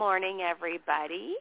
[0.00, 1.34] Morning, everybody.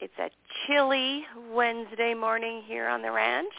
[0.00, 0.30] It's a
[0.66, 3.52] chilly Wednesday morning here on the ranch.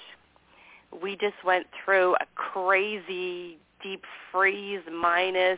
[1.01, 5.57] We just went through a crazy deep freeze minus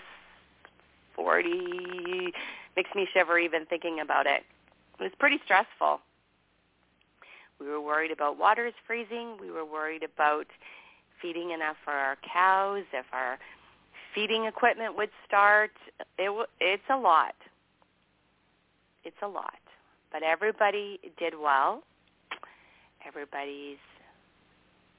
[1.15, 2.33] 40
[2.75, 4.43] makes me shiver even thinking about it.
[4.99, 6.01] It was pretty stressful.
[7.59, 9.37] We were worried about waters freezing.
[9.41, 10.45] We were worried about
[11.19, 13.39] feeding enough for our cows, if our
[14.13, 15.71] feeding equipment would start.
[16.19, 17.33] It it's a lot.
[19.05, 19.53] It's a lot.
[20.11, 21.83] But everybody did well.
[23.07, 23.77] Everybody's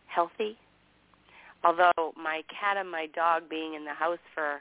[0.07, 0.57] healthy.
[1.65, 4.61] Although my cat and my dog being in the house for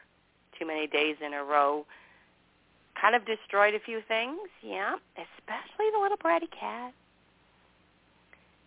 [0.58, 1.86] too many days in a row
[3.00, 6.94] kind of destroyed a few things, yeah, especially the little bratty cat.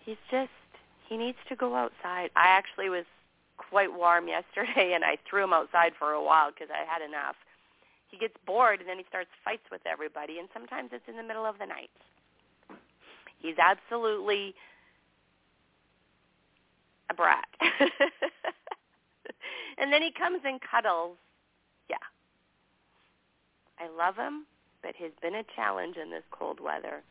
[0.04, 0.50] He's just,
[1.08, 2.30] he needs to go outside.
[2.36, 3.04] I actually was
[3.56, 7.36] quite warm yesterday and I threw him outside for a while because I had enough.
[8.08, 11.22] He gets bored and then he starts fights with everybody and sometimes it's in the
[11.22, 11.90] middle of the night.
[13.40, 14.54] He's absolutely
[17.10, 17.48] a brat.
[19.78, 21.16] and then he comes and cuddles.
[21.88, 21.96] Yeah.
[23.78, 24.46] I love him,
[24.82, 27.02] but he's been a challenge in this cold weather.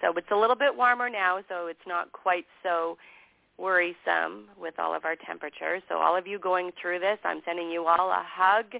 [0.00, 2.96] So it's a little bit warmer now, so it's not quite so
[3.58, 5.82] worrisome with all of our temperatures.
[5.88, 8.74] So all of you going through this, I'm sending you all a hug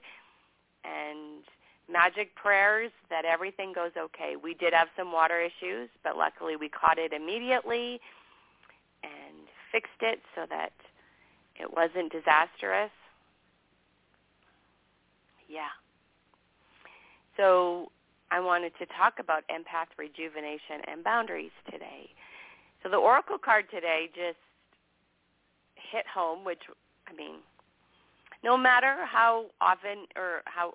[0.85, 1.45] and
[1.91, 4.37] magic prayers that everything goes okay.
[4.43, 8.01] We did have some water issues, but luckily we caught it immediately
[9.03, 10.73] and fixed it so that
[11.59, 12.91] it wasn't disastrous.
[15.49, 15.75] Yeah.
[17.37, 17.91] So
[18.31, 22.11] I wanted to talk about empath rejuvenation and boundaries today.
[22.83, 24.39] So the oracle card today just
[25.75, 26.63] hit home, which
[27.09, 27.37] I mean,
[28.43, 30.75] no matter how often or how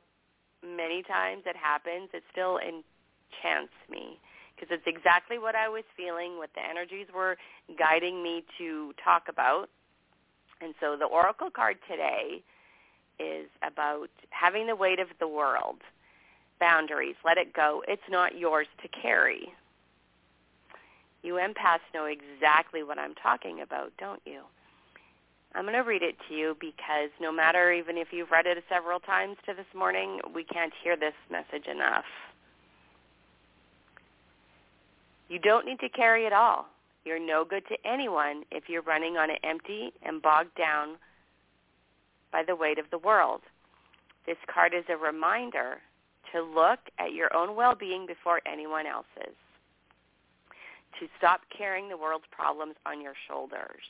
[0.63, 4.19] many times it happens, it still enchants me
[4.55, 7.37] because it's exactly what I was feeling, what the energies were
[7.77, 9.69] guiding me to talk about.
[10.61, 12.41] And so the oracle card today
[13.19, 15.77] is about having the weight of the world
[16.59, 17.15] boundaries.
[17.25, 17.83] Let it go.
[17.87, 19.49] It's not yours to carry.
[21.23, 24.41] You empaths know exactly what I'm talking about, don't you?
[25.55, 28.61] I'm going to read it to you because no matter even if you've read it
[28.67, 32.03] several times to this morning, we can't hear this message enough.
[35.29, 36.67] You don't need to carry it all.
[37.05, 40.97] You're no good to anyone if you're running on an empty and bogged down
[42.31, 43.41] by the weight of the world.
[44.25, 45.77] This card is a reminder
[46.33, 49.35] to look at your own well-being before anyone else's,
[50.99, 53.83] to stop carrying the world's problems on your shoulders.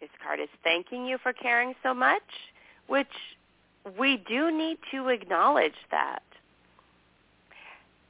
[0.00, 2.22] This card is thanking you for caring so much,
[2.86, 3.06] which
[3.98, 6.22] we do need to acknowledge that.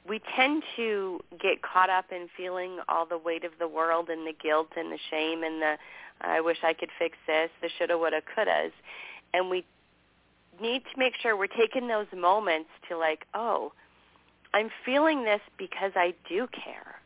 [0.07, 4.25] We tend to get caught up in feeling all the weight of the world and
[4.25, 5.77] the guilt and the shame and the
[6.21, 8.71] I wish I could fix this, the shoulda, woulda, couldas
[9.33, 9.65] and we
[10.61, 13.71] need to make sure we're taking those moments to like, oh,
[14.53, 16.99] I'm feeling this because I do care.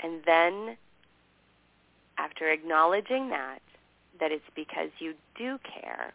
[0.00, 0.76] And then
[2.18, 3.60] after acknowledging that,
[4.20, 6.12] that it's because you do care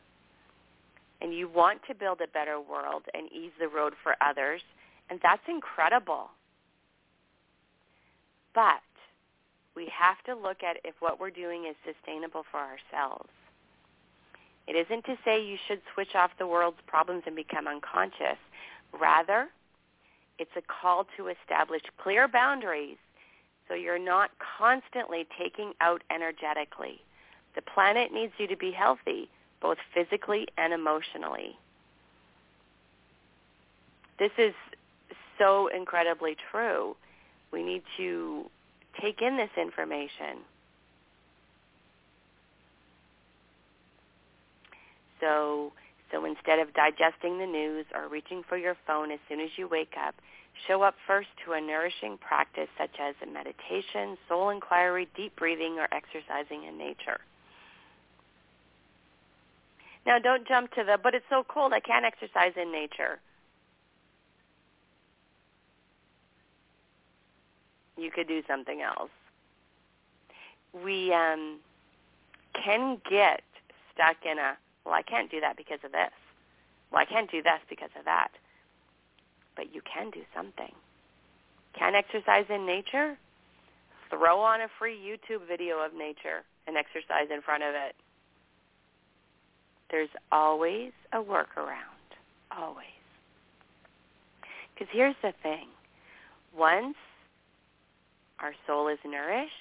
[1.21, 4.61] and you want to build a better world and ease the road for others,
[5.09, 6.29] and that's incredible.
[8.53, 8.81] But
[9.75, 13.29] we have to look at if what we're doing is sustainable for ourselves.
[14.67, 18.37] It isn't to say you should switch off the world's problems and become unconscious.
[18.97, 19.47] Rather,
[20.39, 22.97] it's a call to establish clear boundaries
[23.67, 26.99] so you're not constantly taking out energetically.
[27.55, 29.29] The planet needs you to be healthy,
[29.61, 31.57] both physically and emotionally.
[34.19, 34.53] This is
[35.39, 36.95] so incredibly true.
[37.51, 38.49] We need to
[39.01, 40.43] take in this information.
[45.19, 45.71] So
[46.13, 49.67] So instead of digesting the news or reaching for your phone as soon as you
[49.67, 50.13] wake up,
[50.67, 55.77] show up first to a nourishing practice such as a meditation, soul inquiry, deep breathing,
[55.79, 57.19] or exercising in nature.
[60.05, 63.19] Now don't jump to the, but it's so cold I can't exercise in nature.
[67.97, 69.11] You could do something else.
[70.83, 71.59] We um,
[72.53, 73.41] can get
[73.93, 76.11] stuck in a, well, I can't do that because of this.
[76.91, 78.31] Well, I can't do this because of that.
[79.55, 80.71] But you can do something.
[81.77, 83.17] Can exercise in nature?
[84.09, 87.95] Throw on a free YouTube video of nature and exercise in front of it.
[89.89, 92.09] There's always a workaround.
[92.55, 92.85] Always.
[94.73, 95.67] Because here's the thing.
[96.57, 96.95] Once
[98.39, 99.53] our soul is nourished,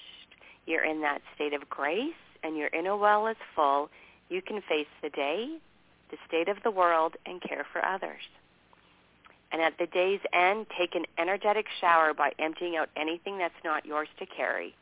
[0.65, 2.13] you're in that state of grace,
[2.43, 3.89] and your inner well is full,
[4.29, 5.57] you can face the day,
[6.11, 8.21] the state of the world, and care for others.
[9.53, 13.85] And at the day's end, take an energetic shower by emptying out anything that's not
[13.85, 14.75] yours to carry.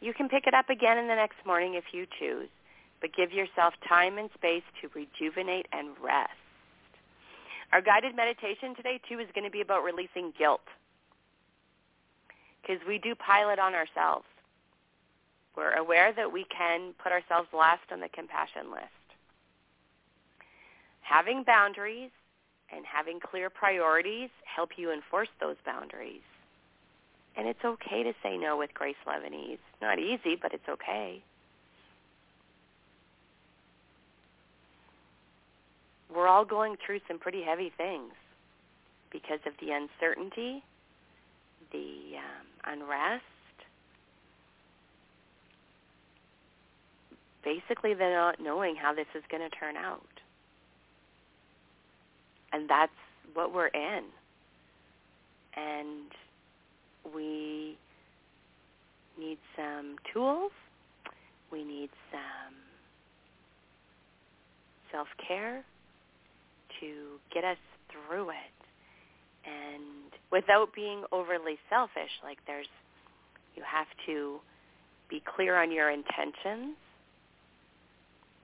[0.00, 2.48] You can pick it up again in the next morning if you choose,
[3.00, 6.30] but give yourself time and space to rejuvenate and rest.
[7.72, 10.60] Our guided meditation today, too, is going to be about releasing guilt
[12.60, 14.26] because we do pile it on ourselves.
[15.56, 18.84] We're aware that we can put ourselves last on the compassion list.
[21.00, 22.10] Having boundaries
[22.74, 26.22] and having clear priorities help you enforce those boundaries.
[27.36, 29.58] And it's okay to say no with grace, and ease.
[29.80, 31.22] Not easy, but it's okay.
[36.14, 38.12] We're all going through some pretty heavy things
[39.12, 40.62] because of the uncertainty,
[41.70, 43.22] the um, unrest,
[47.44, 50.02] basically the not knowing how this is going to turn out
[52.52, 52.92] and that's
[53.34, 54.04] what we're in.
[55.56, 56.10] And
[57.14, 57.76] we
[59.18, 60.52] need some tools.
[61.50, 62.54] We need some
[64.92, 65.64] self-care
[66.80, 66.86] to
[67.34, 67.56] get us
[67.90, 68.58] through it.
[69.44, 72.68] And without being overly selfish, like there's,
[73.56, 74.38] you have to
[75.08, 76.76] be clear on your intentions,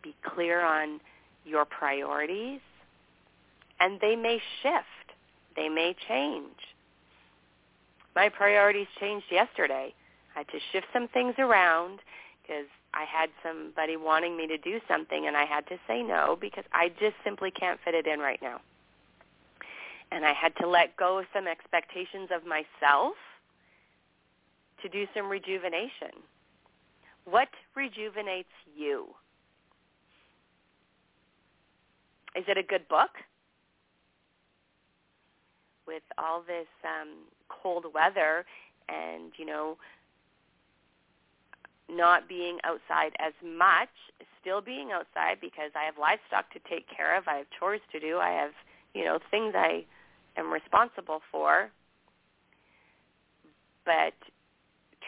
[0.02, 1.00] be clear on
[1.44, 2.60] your priorities,
[3.80, 5.16] and they may shift.
[5.56, 6.58] They may change.
[8.14, 9.94] My priorities changed yesterday.
[10.34, 12.00] I had to shift some things around
[12.42, 16.36] because I had somebody wanting me to do something and I had to say no
[16.40, 18.60] because I just simply can't fit it in right now.
[20.12, 23.14] And I had to let go of some expectations of myself
[24.82, 26.22] to do some rejuvenation.
[27.24, 29.06] What rejuvenates you?
[32.36, 33.10] Is it a good book?
[35.86, 37.08] With all this um,
[37.48, 38.44] cold weather
[38.88, 39.76] and you know
[41.88, 43.90] not being outside as much,
[44.40, 48.00] still being outside because I have livestock to take care of, I have chores to
[48.00, 48.52] do, I have
[48.94, 49.84] you know things I
[50.36, 51.70] am responsible for,
[53.84, 54.14] but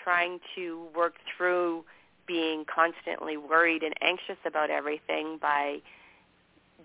[0.05, 1.85] trying to work through
[2.27, 5.79] being constantly worried and anxious about everything by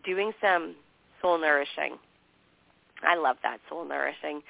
[0.04, 0.76] doing some
[1.22, 1.98] soul nourishing
[3.04, 4.42] I love that, soul nourishing.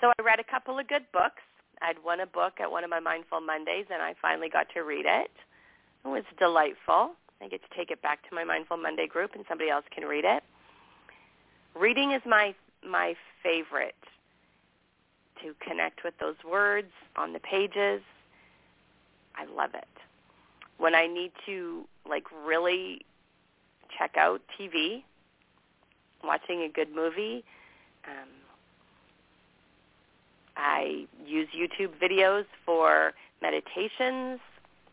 [0.00, 1.42] So I read a couple of good books.
[1.82, 4.80] I'd won a book at one of my Mindful Mondays, and I finally got to
[4.80, 5.30] read it.
[6.04, 7.12] It was delightful.
[7.40, 10.04] I get to take it back to my Mindful Monday group, and somebody else can
[10.04, 10.42] read it.
[11.74, 12.54] Reading is my
[12.86, 13.94] my favorite
[15.42, 18.02] to connect with those words on the pages.
[19.36, 19.88] I love it.
[20.78, 23.00] When I need to like really
[23.98, 25.02] check out TV,
[26.26, 27.44] watching a good movie.
[28.06, 28.28] Um,
[30.56, 33.12] I use YouTube videos for
[33.42, 34.40] meditations.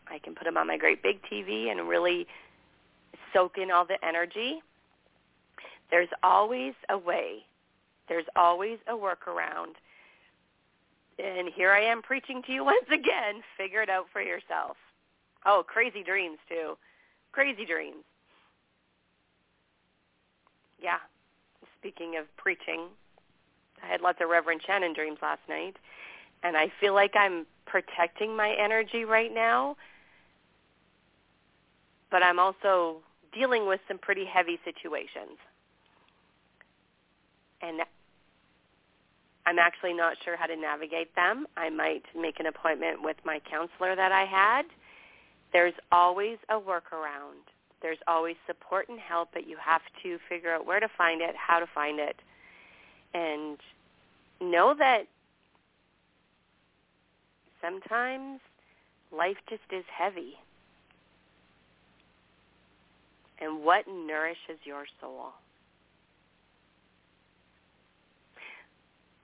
[0.08, 2.26] I can put them on my great big TV and really
[3.32, 4.62] soak in all the energy.
[5.90, 7.44] There's always a way.
[8.08, 9.74] There's always a workaround.
[11.18, 13.42] And here I am preaching to you once again.
[13.56, 14.76] Figure it out for yourself.
[15.44, 16.76] Oh, crazy dreams too.
[17.32, 18.04] Crazy dreams.
[20.80, 20.98] Yeah,
[21.82, 22.86] speaking of preaching,
[23.82, 25.76] I had lots of Reverend Shannon dreams last night,
[26.44, 29.76] and I feel like I'm protecting my energy right now,
[32.10, 32.98] but I'm also
[33.34, 35.38] dealing with some pretty heavy situations.
[37.62, 37.80] And
[39.46, 41.46] I'm actually not sure how to navigate them.
[41.56, 44.66] I might make an appointment with my counselor that I had.
[45.52, 47.51] There's always a workaround.
[47.82, 51.34] There's always support and help, but you have to figure out where to find it,
[51.36, 52.16] how to find it,
[53.12, 53.58] and
[54.40, 55.02] know that
[57.60, 58.40] sometimes
[59.10, 60.34] life just is heavy.
[63.40, 65.32] And what nourishes your soul?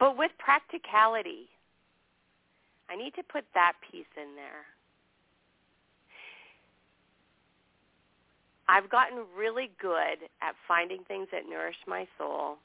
[0.00, 1.48] But with practicality,
[2.90, 4.66] I need to put that piece in there.
[8.68, 12.58] I've gotten really good at finding things that nourish my soul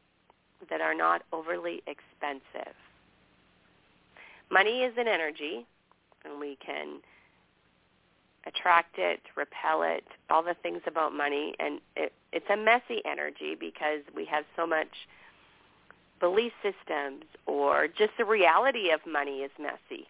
[0.69, 2.73] that are not overly expensive.
[4.51, 5.65] Money is an energy,
[6.25, 6.99] and we can
[8.45, 13.55] attract it, repel it, all the things about money, and it, it's a messy energy
[13.57, 15.07] because we have so much
[16.19, 20.07] belief systems or just the reality of money is messy.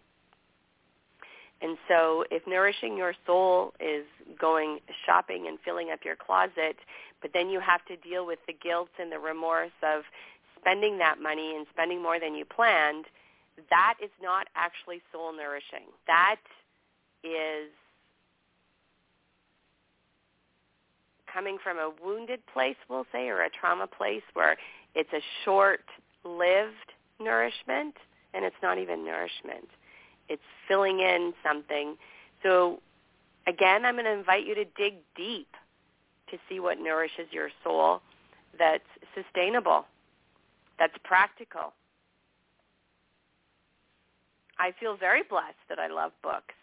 [1.64, 4.04] And so if nourishing your soul is
[4.38, 6.76] going shopping and filling up your closet,
[7.22, 10.02] but then you have to deal with the guilt and the remorse of
[10.60, 13.06] spending that money and spending more than you planned,
[13.70, 15.88] that is not actually soul nourishing.
[16.06, 16.36] That
[17.22, 17.70] is
[21.32, 24.58] coming from a wounded place, we'll say, or a trauma place where
[24.94, 27.94] it's a short-lived nourishment
[28.34, 29.70] and it's not even nourishment.
[30.28, 31.96] It's filling in something.
[32.42, 32.80] So
[33.46, 35.48] again, I'm going to invite you to dig deep
[36.30, 38.00] to see what nourishes your soul
[38.58, 39.86] that's sustainable,
[40.78, 41.72] that's practical.
[44.58, 46.54] I feel very blessed that I love books.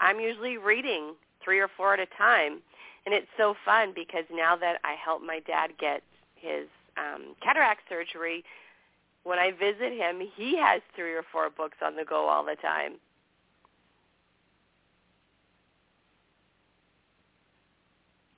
[0.00, 2.60] I'm usually reading three or four at a time,
[3.06, 6.02] and it's so fun because now that I help my dad get
[6.34, 8.44] his um, cataract surgery,
[9.24, 12.56] when I visit him, he has three or four books on the go all the
[12.56, 12.94] time.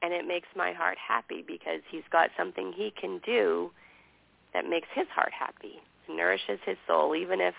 [0.03, 3.71] And it makes my heart happy because he's got something he can do
[4.53, 7.55] that makes his heart happy, nourishes his soul, even if,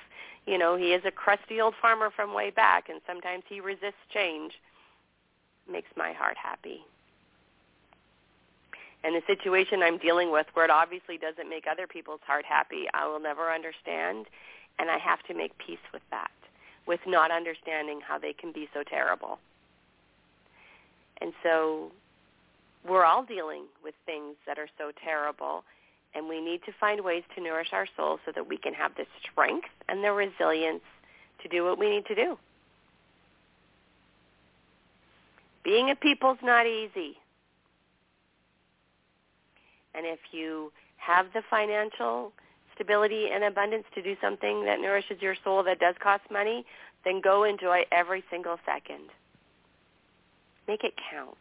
[0.45, 4.03] you know, he is a crusty old farmer from way back and sometimes he resists
[4.13, 4.51] change.
[5.71, 6.81] Makes my heart happy
[9.03, 12.85] and the situation I'm dealing with where it obviously doesn't make other people's heart happy,
[12.93, 14.27] I will never understand,
[14.79, 16.31] and I have to make peace with that,
[16.87, 19.39] with not understanding how they can be so terrible.
[21.21, 21.91] And so
[22.87, 25.63] we're all dealing with things that are so terrible,
[26.15, 28.95] and we need to find ways to nourish our soul so that we can have
[28.95, 30.83] the strength and the resilience
[31.41, 32.37] to do what we need to do.
[35.63, 37.17] Being a people's not easy.
[39.95, 42.31] And if you have the financial
[42.75, 46.65] stability and abundance to do something that nourishes your soul that does cost money,
[47.05, 49.09] then go enjoy every single second.
[50.67, 51.37] Make it count.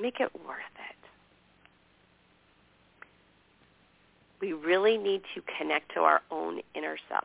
[0.00, 0.58] Make it worth
[0.90, 0.96] it.
[4.40, 7.24] We really need to connect to our own inner self.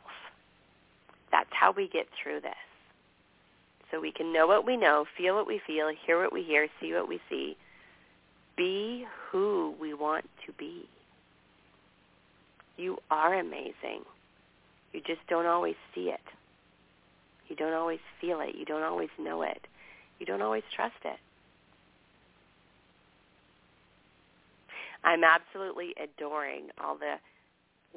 [1.31, 2.53] That's how we get through this
[3.91, 6.67] so we can know what we know, feel what we feel, hear what we hear,
[6.81, 7.55] see what we see.
[8.57, 10.87] Be who we want to be.
[12.77, 14.03] You are amazing.
[14.93, 16.21] You just don't always see it.
[17.47, 18.55] You don't always feel it.
[18.55, 19.67] You don't always know it.
[20.19, 21.19] You don't always trust it.
[25.03, 27.15] I'm absolutely adoring all the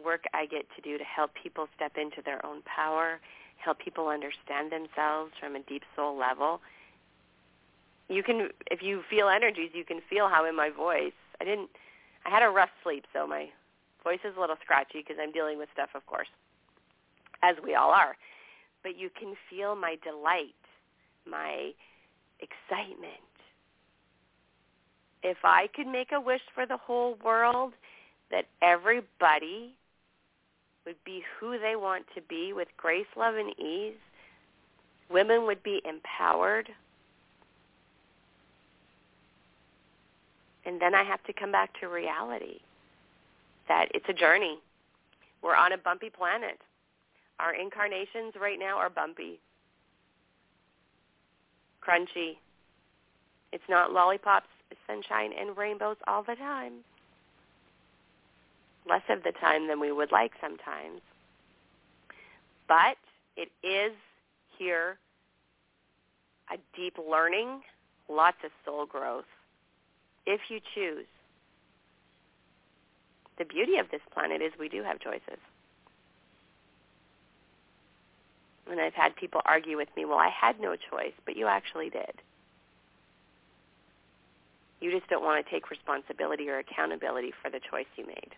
[0.04, 3.18] work I get to do to help people step into their own power
[3.58, 6.60] help people understand themselves from a deep soul level.
[8.08, 11.12] You can, if you feel energies, you can feel how in my voice.
[11.40, 11.70] I didn't.
[12.24, 13.48] I had a rough sleep, so my
[14.02, 16.28] voice is a little scratchy because I'm dealing with stuff, of course,
[17.42, 18.16] as we all are.
[18.82, 20.54] But you can feel my delight,
[21.26, 21.72] my
[22.40, 23.12] excitement.
[25.22, 27.72] If I could make a wish for the whole world
[28.30, 29.74] that everybody
[30.88, 33.92] would be who they want to be with grace, love, and ease.
[35.10, 36.70] Women would be empowered.
[40.64, 42.60] And then I have to come back to reality
[43.68, 44.58] that it's a journey.
[45.42, 46.58] We're on a bumpy planet.
[47.38, 49.38] Our incarnations right now are bumpy,
[51.86, 52.38] crunchy.
[53.52, 54.48] It's not lollipops,
[54.86, 56.72] sunshine, and rainbows all the time
[58.88, 61.00] less of the time than we would like sometimes.
[62.66, 62.96] But
[63.36, 63.92] it is
[64.58, 64.98] here
[66.50, 67.60] a deep learning,
[68.08, 69.24] lots of soul growth,
[70.26, 71.06] if you choose.
[73.38, 75.38] The beauty of this planet is we do have choices.
[78.70, 81.88] And I've had people argue with me, well, I had no choice, but you actually
[81.88, 82.12] did.
[84.80, 88.34] You just don't want to take responsibility or accountability for the choice you made.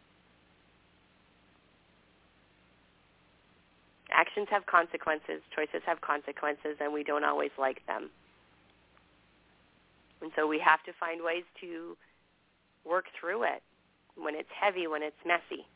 [4.13, 8.11] Actions have consequences, choices have consequences, and we don't always like them.
[10.21, 11.97] And so we have to find ways to
[12.85, 13.63] work through it
[14.17, 15.67] when it's heavy, when it's messy.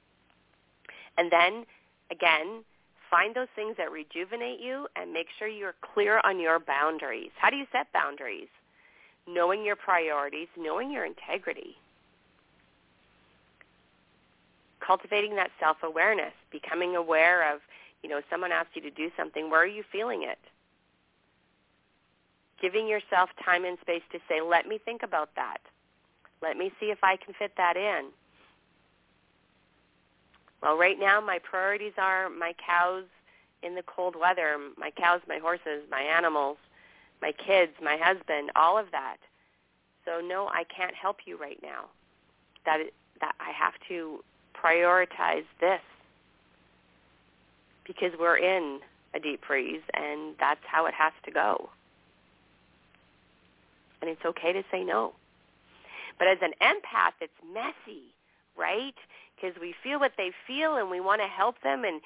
[1.17, 1.65] And then,
[2.11, 2.65] again,
[3.11, 7.31] find those things that rejuvenate you and make sure you're clear on your boundaries.
[7.37, 8.49] How do you set boundaries?
[9.27, 11.77] Knowing your priorities, knowing your integrity.
[14.85, 17.61] Cultivating that self-awareness, becoming aware of,
[18.05, 20.39] you know, someone asks you to do something, where are you feeling it?
[22.61, 25.57] Giving yourself time and space to say, let me think about that.
[26.43, 28.09] Let me see if I can fit that in.
[30.63, 33.05] Well, right now my priorities are my cows
[33.63, 36.59] in the cold weather, my cows, my horses, my animals,
[37.23, 39.17] my kids, my husband, all of that.
[40.05, 41.87] So no, I can't help you right now.
[42.67, 42.81] That
[43.23, 44.23] that I have to
[44.55, 45.81] prioritize this
[47.87, 48.81] because we're in
[49.15, 51.71] a deep freeze and that's how it has to go.
[54.01, 55.15] And it's okay to say no.
[56.19, 58.15] But as an empath, it's messy,
[58.57, 58.95] right?
[59.35, 62.01] because we feel what they feel and we want to help them and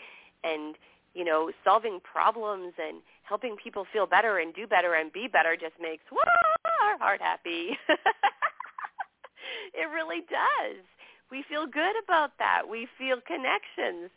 [0.45, 0.77] and
[1.14, 5.57] you know solving problems and helping people feel better and do better and be better
[5.57, 6.03] just makes
[6.83, 7.77] our heart happy.
[9.75, 10.83] it really does.
[11.31, 12.62] We feel good about that.
[12.71, 14.11] We feel connections.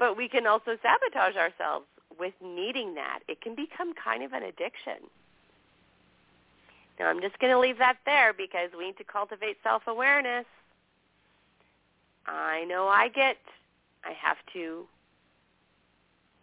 [0.00, 1.86] But we can also sabotage ourselves
[2.18, 3.20] with needing that.
[3.28, 4.96] It can become kind of an addiction.
[6.98, 10.46] Now I'm just going to leave that there because we need to cultivate self-awareness.
[12.26, 13.36] I know I get,
[14.04, 14.86] I have to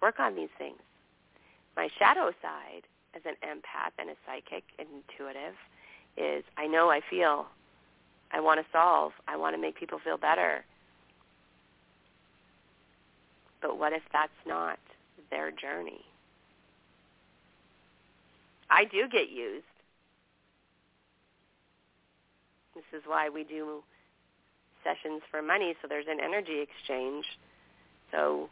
[0.02, 0.80] work on these things.
[1.76, 2.84] My shadow side
[3.16, 5.56] as an empath and a psychic and intuitive
[6.16, 7.48] is I know I feel,
[8.32, 10.64] I want to solve, I want to make people feel better.
[13.68, 14.80] But what if that's not
[15.30, 16.00] their journey?
[18.70, 19.66] I do get used.
[22.76, 23.84] This is why we do
[24.86, 27.26] sessions for money, so there's an energy exchange.
[28.14, 28.48] So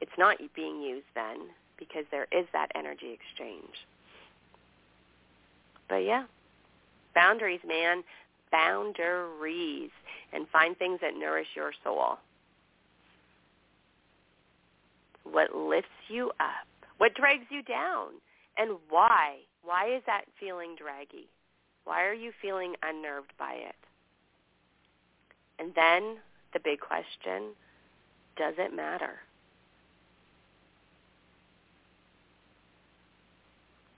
[0.00, 1.46] it's not being used then
[1.78, 3.86] because there is that energy exchange.
[5.88, 6.24] But yeah,
[7.14, 8.02] boundaries, man,
[8.50, 9.90] boundaries,
[10.32, 12.18] and find things that nourish your soul.
[15.30, 16.66] What lifts you up?
[16.98, 18.08] What drags you down?
[18.56, 19.36] And why?
[19.62, 21.28] Why is that feeling draggy?
[21.84, 23.76] Why are you feeling unnerved by it?
[25.58, 26.16] And then
[26.52, 27.54] the big question,
[28.36, 29.20] does it matter?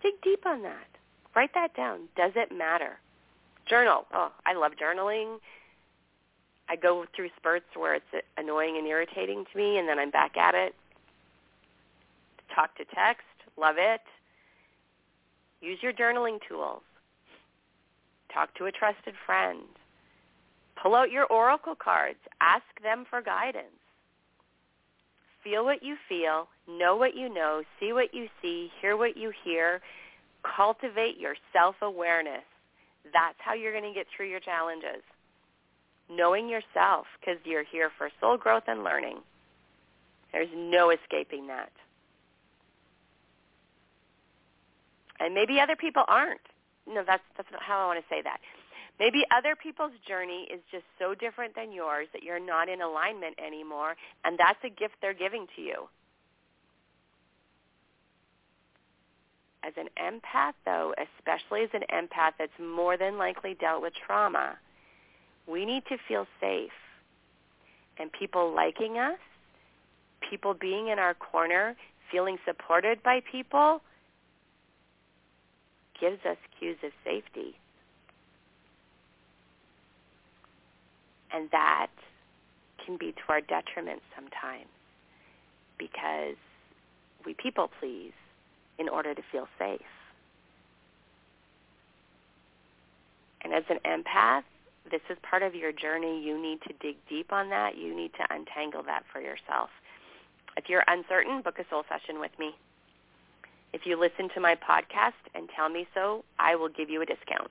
[0.03, 0.87] Dig deep on that.
[1.35, 2.09] Write that down.
[2.17, 2.99] Does it matter?
[3.67, 4.07] Journal.
[4.13, 5.39] Oh, I love journaling.
[6.69, 10.37] I go through spurts where it's annoying and irritating to me, and then I'm back
[10.37, 10.75] at it.
[12.59, 13.23] Talk to text.
[13.57, 14.01] Love it.
[15.61, 16.83] Use your journaling tools.
[18.35, 19.61] Talk to a trusted friend.
[20.83, 22.19] Pull out your oracle cards.
[22.41, 23.67] Ask them for guidance.
[25.45, 26.49] Feel what you feel.
[26.69, 27.63] Know what you know.
[27.79, 28.73] See what you see.
[28.81, 29.81] Hear what you hear.
[30.43, 32.43] Cultivate your self-awareness.
[33.05, 35.05] That's how you're going to get through your challenges.
[36.11, 39.19] Knowing yourself because you're here for soul growth and learning.
[40.33, 41.71] There's no escaping that.
[45.21, 46.41] And maybe other people aren't
[46.89, 48.41] no, that's that's not how I want to say that.
[48.99, 53.37] Maybe other people's journey is just so different than yours that you're not in alignment
[53.39, 55.89] anymore, and that's a gift they're giving to you.
[59.63, 64.57] As an empath, though, especially as an empath that's more than likely dealt with trauma,
[65.47, 66.73] we need to feel safe.
[68.01, 69.19] And people liking us,
[70.29, 71.77] people being in our corner,
[72.11, 73.81] feeling supported by people,
[76.01, 77.55] gives us cues of safety.
[81.33, 81.91] And that
[82.85, 84.67] can be to our detriment sometimes
[85.79, 86.37] because
[87.25, 88.13] we people please
[88.79, 89.81] in order to feel safe.
[93.43, 94.43] And as an empath,
[94.91, 96.23] this is part of your journey.
[96.25, 97.77] You need to dig deep on that.
[97.77, 99.71] You need to untangle that for yourself.
[100.57, 102.57] If you're uncertain, book a soul session with me.
[103.73, 107.07] If you listen to my podcast and tell me so, I will give you a
[107.07, 107.51] discount.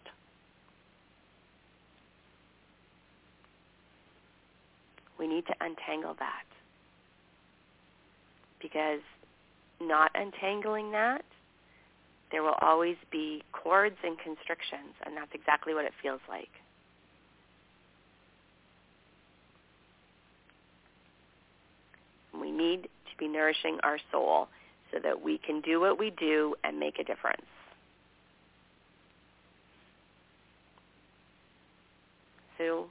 [5.20, 6.44] We need to untangle that.
[8.62, 9.02] because
[9.80, 11.24] not untangling that,
[12.32, 16.50] there will always be cords and constrictions, and that's exactly what it feels like.
[22.40, 24.50] We need to be nourishing our soul
[24.92, 27.42] so that we can do what we do and make a difference.
[32.58, 32.88] So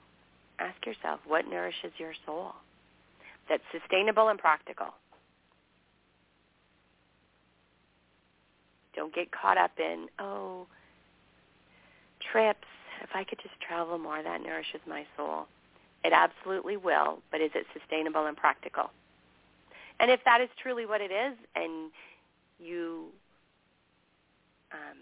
[0.59, 2.53] ask yourself, what nourishes your soul?
[3.49, 4.89] That's sustainable and practical.
[8.95, 10.67] Don't get caught up in, oh,
[12.33, 12.67] trips.
[13.03, 15.47] If I could just travel more, that nourishes my soul.
[16.03, 18.91] It absolutely will, but is it sustainable and practical?
[19.99, 21.91] And if that is truly what it is and
[22.59, 23.07] you
[24.73, 24.99] um,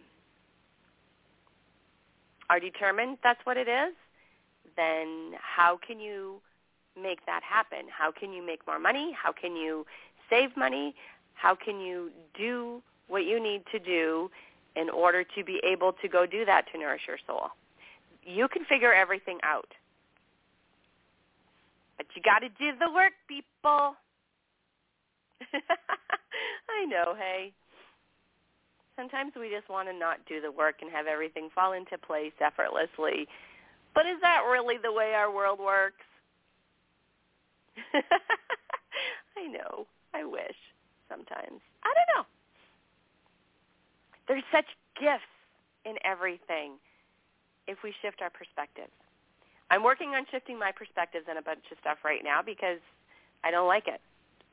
[2.49, 3.95] are determined that's what it is,
[4.77, 6.41] then how can you
[7.01, 7.87] make that happen?
[7.91, 9.17] How can you make more money?
[9.21, 9.87] How can you
[10.31, 10.95] save money?
[11.35, 14.31] How can you do what you need to do
[14.77, 17.49] in order to be able to go do that to nourish your soul?
[18.23, 19.69] You can figure everything out.
[21.97, 23.95] But you got to do the work, people.
[26.69, 27.53] I know, hey.
[28.97, 32.33] Sometimes we just want to not do the work and have everything fall into place
[32.41, 33.27] effortlessly.
[33.95, 36.05] But is that really the way our world works?
[39.37, 39.87] I know.
[40.15, 40.57] I wish
[41.09, 41.61] sometimes.
[41.83, 42.25] I don't know.
[44.29, 44.67] There's such
[44.99, 45.27] gifts
[45.85, 46.79] in everything
[47.67, 48.95] if we shift our perspectives.
[49.71, 52.79] I'm working on shifting my perspectives on a bunch of stuff right now because
[53.43, 54.01] I don't like it.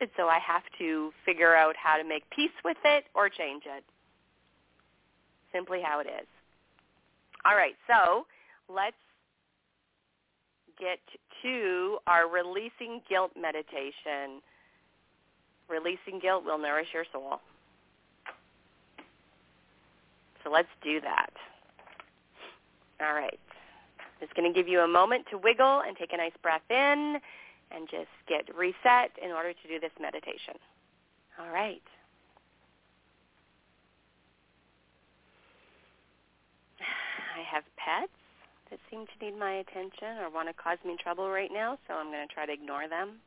[0.02, 3.64] And so I have to figure out how to make peace with it or change
[3.68, 3.84] it.
[5.54, 6.28] Simply how it is.
[7.46, 8.26] All right, so
[8.68, 8.96] let's
[10.80, 11.00] get
[11.44, 14.42] to our releasing guilt meditation.
[15.70, 17.40] Releasing guilt will nourish your soul.
[20.44, 21.30] So let's do that.
[23.00, 23.40] All right.
[24.20, 27.20] Just going to give you a moment to wiggle and take a nice breath in
[27.74, 30.56] and just get reset in order to do this meditation.
[31.40, 31.82] All right.
[37.38, 38.12] I have pets
[38.70, 41.94] that seem to need my attention or want to cause me trouble right now, so
[41.96, 43.20] I'm going to try to ignore them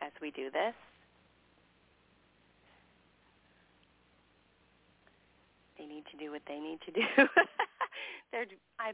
[0.00, 0.74] as we do this.
[5.78, 7.04] They need to do what they need to do.
[8.32, 8.44] they're
[8.78, 8.92] I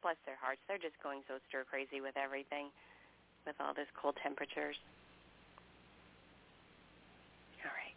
[0.00, 0.60] bless their hearts.
[0.68, 2.72] They're just going so stir crazy with everything
[3.46, 4.76] with all those cold temperatures.
[7.64, 7.96] All right.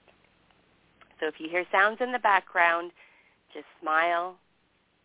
[1.20, 2.92] So if you hear sounds in the background,
[3.54, 4.36] just smile,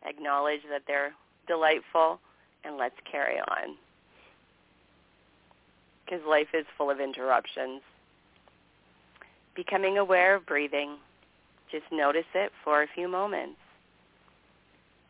[0.06, 1.12] acknowledge that they're
[1.48, 2.20] delightful,
[2.64, 3.76] and let's carry on.
[6.04, 7.80] Because life is full of interruptions.
[9.56, 10.96] Becoming aware of breathing.
[11.70, 13.56] Just notice it for a few moments.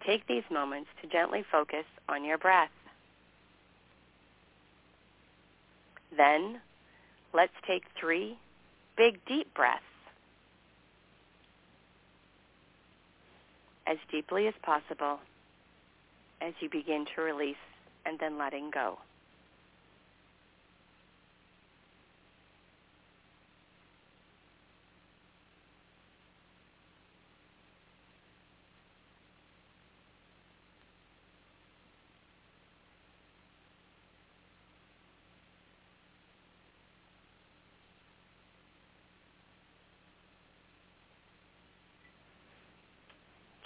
[0.06, 2.70] Take these moments to gently focus on your breath.
[6.16, 6.60] Then
[7.32, 8.38] let's take three
[8.96, 9.82] big deep breaths.
[13.86, 15.18] As deeply as possible
[16.40, 17.56] as you begin to release
[18.06, 18.98] and then letting go.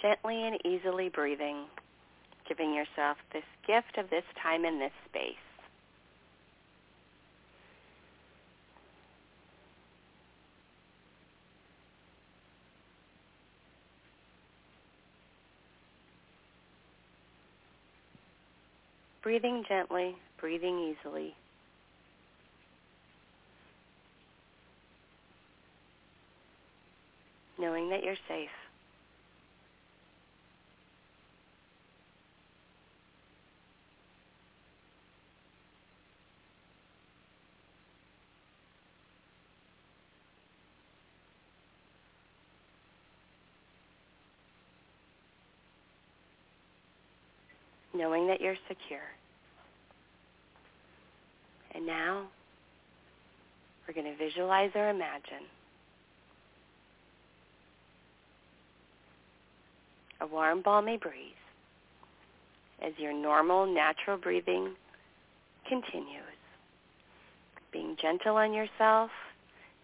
[0.01, 1.65] Gently and easily breathing
[2.49, 5.35] giving yourself this gift of this time in this space.
[19.21, 21.35] Breathing gently, breathing easily.
[27.59, 28.49] Knowing that you're safe.
[47.99, 48.99] Knowing that you're secure.
[51.75, 52.27] And now
[53.85, 55.45] we're going to visualize or imagine
[60.21, 61.33] a warm, balmy breeze
[62.81, 64.73] as your normal, natural breathing
[65.67, 66.23] continues.
[67.71, 69.11] Being gentle on yourself,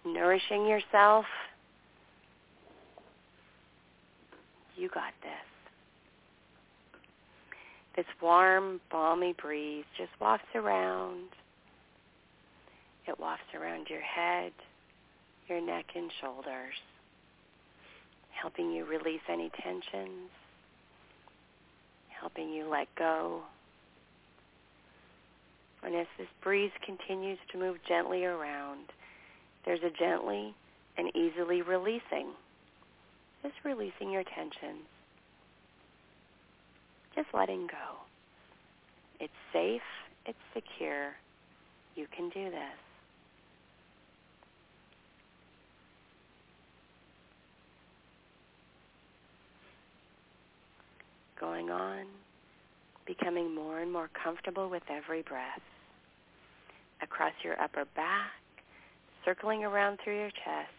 [0.05, 1.25] nourishing yourself,
[4.75, 5.44] you got this.
[7.95, 11.29] This warm, balmy breeze just wafts around.
[13.07, 14.51] It wafts around your head,
[15.47, 16.75] your neck and shoulders,
[18.31, 20.29] helping you release any tensions,
[22.09, 23.43] helping you let go.
[25.81, 28.87] And as this breeze continues to move gently around,
[29.63, 30.53] there's a gently
[30.97, 32.33] and easily releasing.
[33.41, 34.85] Just releasing your tensions
[37.15, 37.97] just letting go.
[39.19, 39.81] It's safe.
[40.25, 41.13] It's secure.
[41.95, 42.79] You can do this.
[51.39, 52.05] Going on,
[53.05, 55.61] becoming more and more comfortable with every breath.
[57.01, 58.31] Across your upper back,
[59.23, 60.71] circling around through your chest,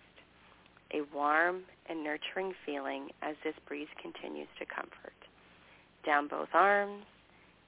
[0.93, 5.16] a warm and nurturing feeling as this breeze continues to comfort
[6.07, 7.05] down both arms,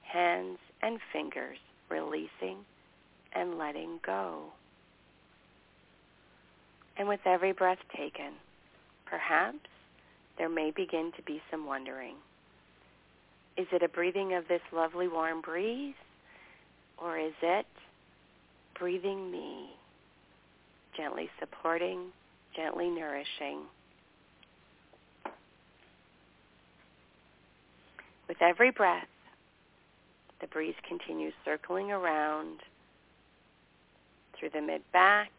[0.01, 1.57] hands, and fingers,
[1.89, 2.57] releasing
[3.33, 4.45] and letting go.
[6.97, 8.33] And with every breath taken,
[9.05, 9.57] perhaps
[10.37, 12.15] there may begin to be some wondering.
[13.57, 15.95] Is it a breathing of this lovely warm breeze?
[16.97, 17.65] Or is it
[18.77, 19.69] breathing me,
[20.95, 22.07] gently supporting,
[22.55, 23.61] gently nourishing,
[28.29, 29.07] With every breath,
[30.39, 32.59] the breeze continues circling around
[34.37, 35.31] through the mid-back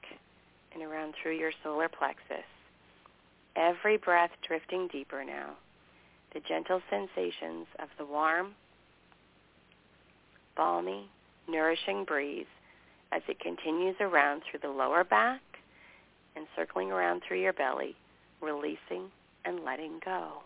[0.74, 2.44] and around through your solar plexus.
[3.54, 5.50] Every breath drifting deeper now.
[6.34, 8.54] The gentle sensations of the warm,
[10.56, 11.08] balmy,
[11.48, 12.46] nourishing breeze
[13.12, 15.40] as it continues around through the lower back
[16.34, 17.94] and circling around through your belly,
[18.40, 19.10] releasing
[19.44, 20.42] and letting go.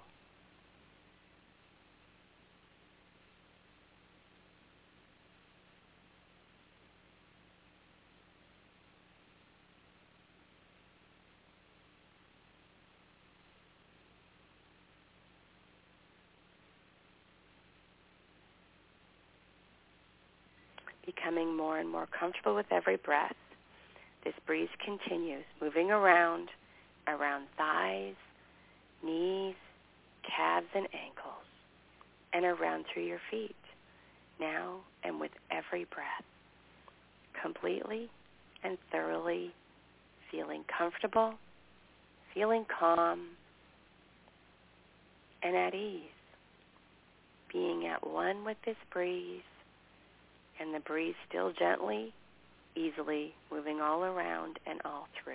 [21.45, 23.35] Becoming more and more comfortable with every breath.
[24.25, 26.49] This breeze continues, moving around,
[27.07, 28.15] around thighs,
[29.05, 29.55] knees,
[30.23, 31.45] calves, and ankles,
[32.33, 33.55] and around through your feet,
[34.41, 36.25] now and with every breath,
[37.41, 38.09] completely
[38.63, 39.53] and thoroughly
[40.31, 41.35] feeling comfortable,
[42.33, 43.27] feeling calm,
[45.43, 46.01] and at ease,
[47.53, 49.43] being at one with this breeze,
[50.61, 52.13] and the breeze still gently,
[52.77, 55.35] easily moving all around and all through,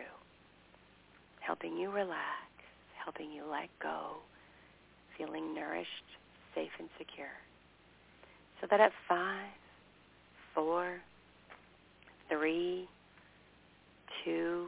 [1.40, 2.50] helping you relax,
[3.04, 4.18] helping you let go,
[5.18, 5.90] feeling nourished,
[6.56, 7.28] safe, and secure.
[8.62, 9.52] So that at five,
[10.54, 11.00] four,
[12.30, 12.88] three,
[14.24, 14.68] two,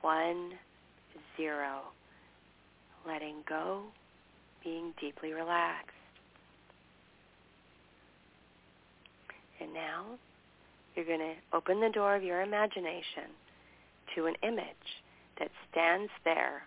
[0.00, 0.52] one,
[1.36, 1.80] zero,
[3.06, 3.82] letting go,
[4.64, 6.01] being deeply relaxed.
[9.62, 10.04] And now
[10.96, 13.30] you're going to open the door of your imagination
[14.14, 14.64] to an image
[15.38, 16.64] that stands there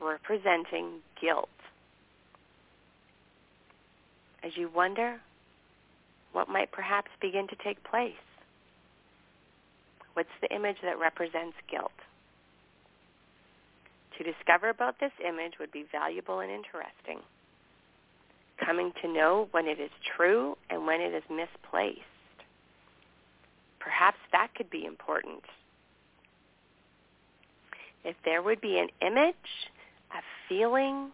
[0.00, 1.48] representing guilt.
[4.42, 5.20] As you wonder
[6.32, 8.12] what might perhaps begin to take place,
[10.14, 11.92] what's the image that represents guilt?
[14.18, 17.20] To discover about this image would be valuable and interesting
[18.64, 22.00] coming to know when it is true and when it is misplaced.
[23.80, 25.42] Perhaps that could be important.
[28.04, 29.34] If there would be an image,
[30.12, 31.10] a feeling,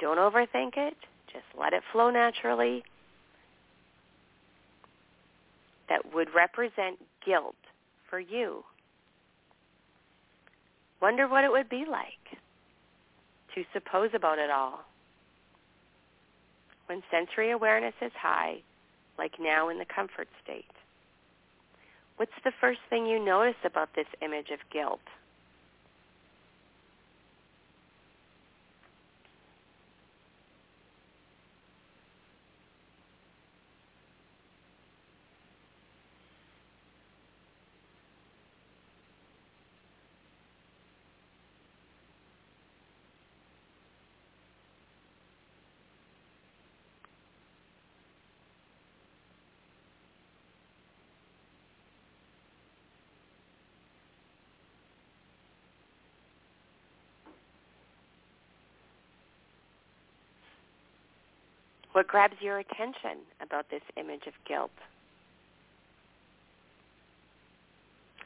[0.00, 0.96] don't overthink it.
[1.32, 2.82] Just let it flow naturally.
[5.88, 7.56] That would represent guilt
[8.08, 8.64] for you.
[11.00, 12.40] Wonder what it would be like
[13.54, 14.84] to suppose about it all
[16.86, 18.62] when sensory awareness is high,
[19.18, 20.64] like now in the comfort state?
[22.16, 25.00] What's the first thing you notice about this image of guilt?
[61.96, 64.70] What grabs your attention about this image of guilt?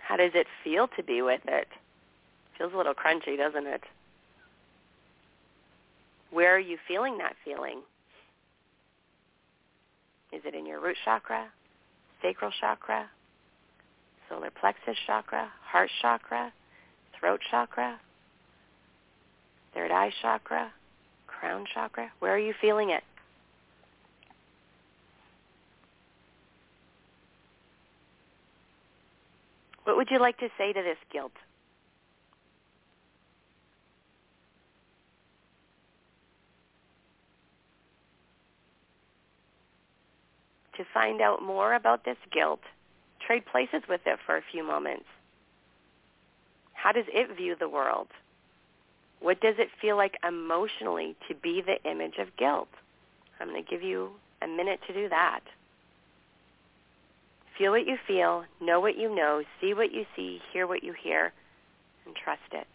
[0.00, 1.68] How does it feel to be with it?
[2.58, 3.84] Feels a little crunchy, doesn't it?
[6.32, 7.82] Where are you feeling that feeling?
[10.32, 11.46] Is it in your root chakra,
[12.22, 13.08] sacral chakra,
[14.28, 16.52] solar plexus chakra, heart chakra,
[17.20, 18.00] throat chakra,
[19.74, 20.72] third eye chakra,
[21.28, 22.10] crown chakra?
[22.18, 23.04] Where are you feeling it?
[29.90, 31.32] What would you like to say to this guilt?
[40.76, 42.60] To find out more about this guilt,
[43.26, 45.06] trade places with it for a few moments.
[46.72, 48.06] How does it view the world?
[49.18, 52.68] What does it feel like emotionally to be the image of guilt?
[53.40, 55.40] I'm going to give you a minute to do that.
[57.58, 60.94] Feel what you feel, know what you know, see what you see, hear what you
[61.02, 61.32] hear,
[62.06, 62.66] and trust it.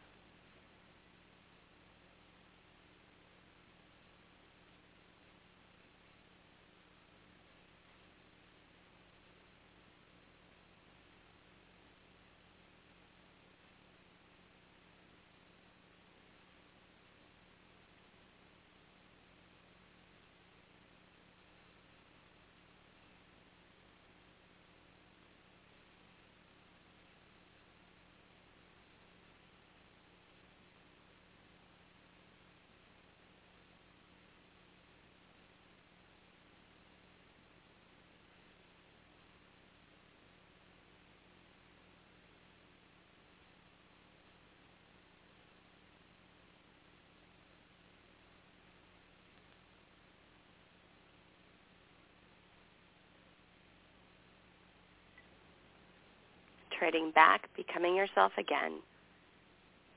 [57.11, 58.73] Back, becoming yourself again.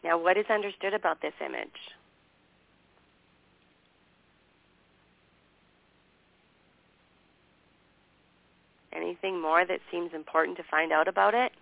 [0.03, 1.69] Now, what is understood about this image?
[8.93, 11.53] Anything more that seems important to find out about it?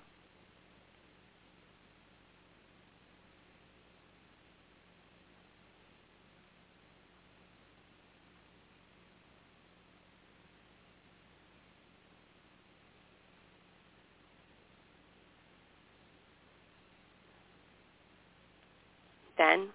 [19.36, 19.68] Then,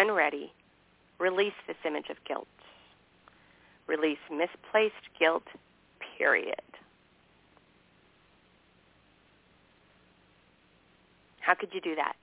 [0.00, 0.50] when ready,
[1.18, 2.46] release this image of guilt.
[3.86, 5.42] Release misplaced guilt,
[6.16, 6.54] period.
[11.40, 12.14] How could you do that?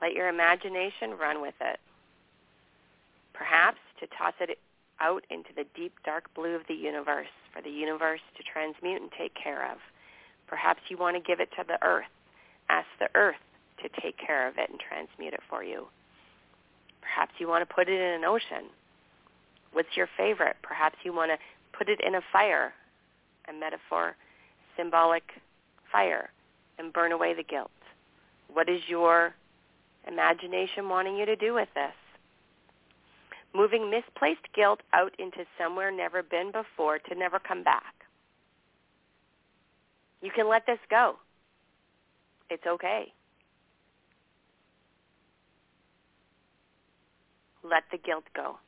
[0.00, 1.78] Let your imagination run with it.
[3.34, 4.58] Perhaps to toss it
[5.00, 9.10] out into the deep dark blue of the universe for the universe to transmute and
[9.18, 9.76] take care of.
[10.46, 12.06] Perhaps you want to give it to the earth.
[12.70, 13.42] Ask the earth
[13.82, 15.88] to take care of it and transmute it for you.
[17.04, 18.70] Perhaps you want to put it in an ocean.
[19.72, 20.56] What's your favorite?
[20.62, 21.38] Perhaps you want to
[21.76, 22.72] put it in a fire,
[23.48, 24.16] a metaphor,
[24.76, 25.22] symbolic
[25.92, 26.30] fire,
[26.78, 27.70] and burn away the guilt.
[28.52, 29.34] What is your
[30.08, 31.92] imagination wanting you to do with this?
[33.54, 37.94] Moving misplaced guilt out into somewhere never been before to never come back.
[40.22, 41.16] You can let this go.
[42.50, 43.12] It's okay.
[47.64, 48.58] Let the guilt go.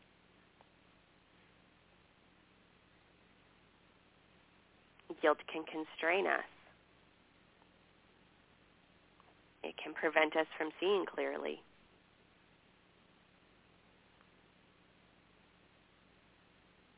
[5.22, 6.44] Guilt can constrain us.
[9.62, 11.60] It can prevent us from seeing clearly.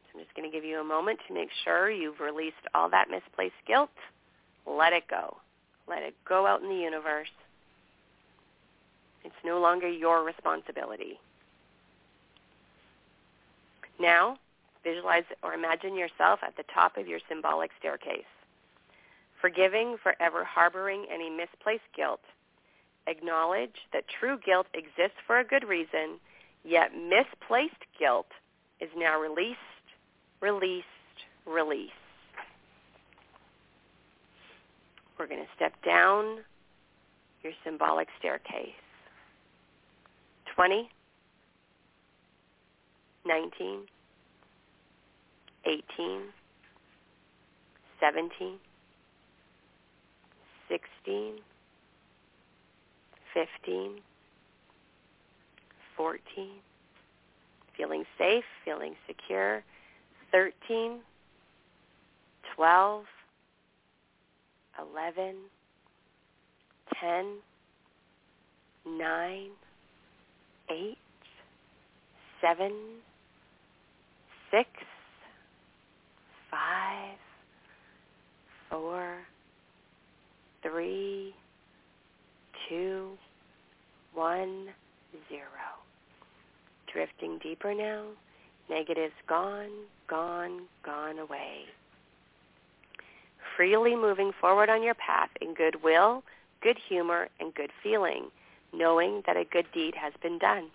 [0.05, 2.91] So I'm just going to give you a moment to make sure you've released all
[2.91, 3.91] that misplaced guilt.
[4.67, 5.37] Let it go.
[5.89, 7.29] Let it go out in the universe.
[9.25, 11.19] It's no longer your responsibility.
[13.99, 14.39] Now,
[14.85, 18.25] visualize or imagine yourself at the top of your symbolic staircase.
[19.41, 22.21] Forgiving for ever harboring any misplaced guilt.
[23.07, 26.19] Acknowledge that true guilt exists for a good reason,
[26.65, 28.27] yet misplaced guilt
[28.81, 29.59] is now released,
[30.41, 30.87] released,
[31.47, 31.93] released.
[35.19, 36.39] We're going to step down
[37.43, 38.69] your symbolic staircase.
[40.55, 40.89] 20,
[43.27, 43.81] 19,
[45.65, 46.23] 18,
[48.01, 48.59] 17,
[50.69, 51.39] 16,
[53.35, 54.01] 15,
[55.97, 56.49] 14,
[57.77, 59.63] feeling safe, feeling secure.
[60.33, 61.01] 13,
[62.55, 63.05] 12,
[64.95, 65.35] 11,
[67.01, 67.27] 10,
[68.87, 69.51] 9,
[70.71, 70.99] 8,
[72.41, 72.73] 7,
[74.51, 74.69] 6,
[76.51, 76.59] 5,
[78.71, 79.19] 4,
[80.63, 81.35] 3,
[82.69, 83.11] 2,
[84.15, 84.69] 1,
[85.29, 85.41] 0.
[86.93, 88.05] Drifting deeper now.
[88.71, 89.71] Negatives gone,
[90.09, 91.65] gone, gone away.
[93.57, 96.23] Freely moving forward on your path in goodwill,
[96.63, 98.31] good humor, and good feeling,
[98.73, 100.71] knowing that a good deed has been done.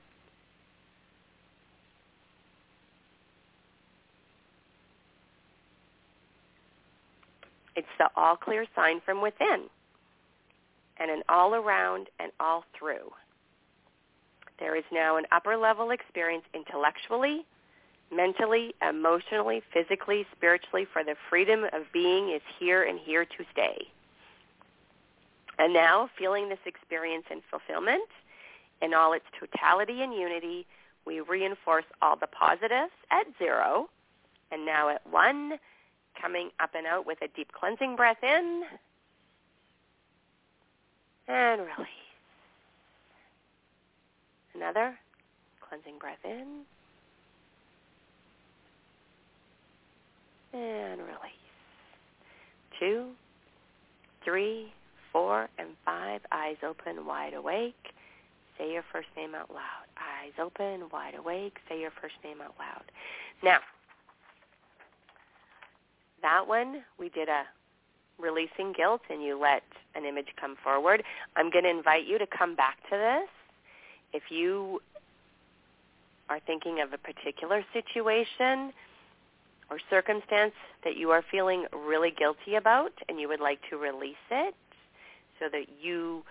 [7.76, 9.70] It's the all clear sign from within
[10.98, 13.12] and an all around and all through.
[14.60, 17.46] There is now an upper level experience intellectually,
[18.12, 23.88] mentally, emotionally, physically, spiritually, for the freedom of being is here and here to stay.
[25.58, 28.08] And now, feeling this experience and fulfillment
[28.82, 30.66] in all its totality and unity,
[31.06, 33.90] we reinforce all the positives at zero,
[34.52, 35.54] and now at one,
[36.24, 38.64] coming up and out with a deep cleansing breath in,
[41.28, 41.90] and release.
[44.56, 44.98] Another
[45.68, 46.62] cleansing breath in.
[50.54, 51.34] And release.
[52.80, 53.08] Two,
[54.24, 54.72] three,
[55.12, 56.22] four, and five.
[56.32, 57.94] Eyes open, wide awake.
[58.58, 59.88] Say your first name out loud.
[59.98, 61.58] Eyes open, wide awake.
[61.68, 62.84] Say your first name out loud.
[63.44, 63.60] Now,
[66.24, 67.44] that one, we did a
[68.20, 69.64] releasing guilt and you let
[69.96, 71.04] an image come forward.
[71.36, 73.30] I'm going to invite you to come back to this.
[74.14, 74.82] If you
[76.30, 78.74] are thinking of a particular situation
[79.70, 80.54] or circumstance
[80.84, 84.56] that you are feeling really guilty about and you would like to release it
[85.40, 86.24] so that you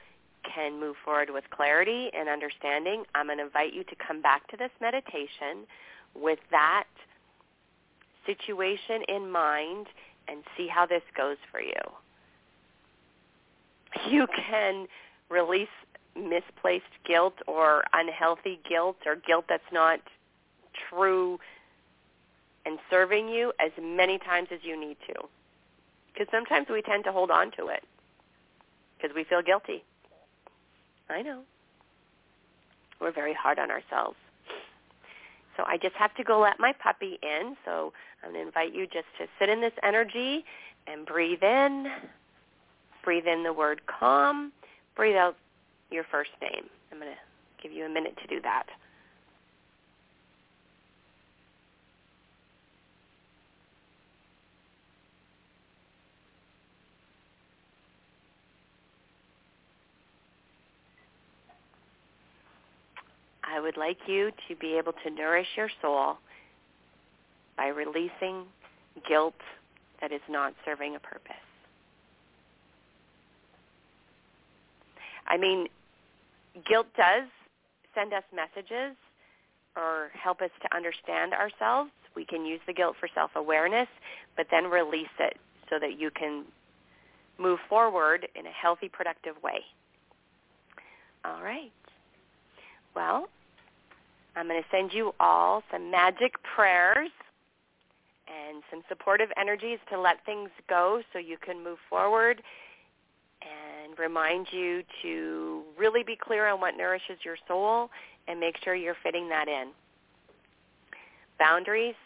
[0.55, 4.49] can move forward with clarity and understanding, I'm going to invite you to come back
[4.49, 5.67] to this meditation
[6.15, 6.85] with that
[8.27, 9.87] situation in mind
[10.29, 11.73] and see how this goes for you.
[14.11, 14.87] You can
[15.29, 15.69] release
[16.17, 20.01] misplaced guilt or unhealthy guilt or guilt that's not
[20.91, 21.39] true
[22.65, 25.15] and serving you as many times as you need to.
[26.13, 27.83] Because sometimes we tend to hold on to it
[28.97, 29.83] because we feel guilty.
[31.11, 31.43] I know.
[33.01, 34.17] We're very hard on ourselves.
[35.57, 37.57] So I just have to go let my puppy in.
[37.65, 37.93] So
[38.23, 40.45] I'm going to invite you just to sit in this energy
[40.87, 41.91] and breathe in.
[43.05, 44.53] Breathe in the word calm.
[44.97, 45.37] Breathe out
[45.91, 46.65] your first name.
[46.91, 48.67] I'm going to give you a minute to do that.
[63.53, 66.17] I would like you to be able to nourish your soul
[67.57, 68.45] by releasing
[69.07, 69.35] guilt
[70.01, 71.35] that is not serving a purpose.
[75.27, 75.69] I mean,
[76.67, 77.29] guilt does
[77.95, 78.97] send us messages
[79.77, 81.91] or help us to understand ourselves.
[82.17, 83.89] We can use the guilt for self-awareness,
[84.37, 85.37] but then release it
[85.69, 86.45] so that you can
[87.39, 89.61] move forward in a healthy, productive way.
[91.25, 91.71] All right.
[92.97, 93.29] Well,
[94.37, 97.11] I'm going to send you all some magic prayers
[98.27, 102.43] and some supportive energies to let things go so you can move forward
[103.43, 107.91] and remind you to really be clear on what nourishes your soul
[108.29, 109.71] and make sure you're fitting that in.
[111.39, 111.97] Boundaries,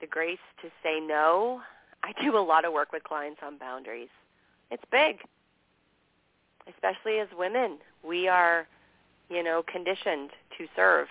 [0.00, 1.60] the grace to say no.
[2.02, 4.08] I do a lot of work with clients on boundaries.
[4.70, 5.16] It's big,
[6.72, 7.78] especially as women.
[8.06, 8.66] We are,
[9.28, 11.08] you know, conditioned to serve,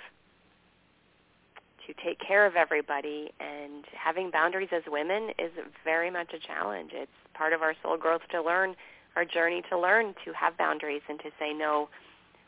[1.88, 5.52] to take care of everybody, and having boundaries as women is
[5.84, 6.92] very much a challenge.
[6.94, 8.76] It's part of our soul growth to learn
[9.16, 11.90] our journey to learn to have boundaries and to say no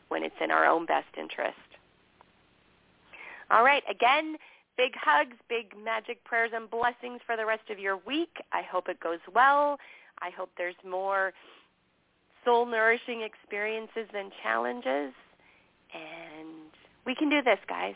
[0.10, 1.58] when it's in our own best interest.
[3.50, 4.36] All right, again,
[4.78, 8.42] big hugs, big magic prayers and blessings for the rest of your week.
[8.52, 9.78] I hope it goes well.
[10.22, 11.34] I hope there's more
[12.44, 15.14] soul nourishing experiences than challenges.
[15.94, 16.72] And
[17.06, 17.96] we can do this, guys.